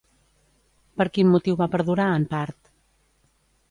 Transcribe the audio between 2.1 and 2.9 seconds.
en part?